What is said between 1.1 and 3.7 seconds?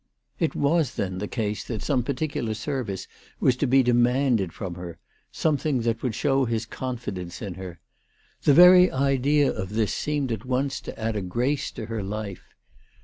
the case that some particular service was to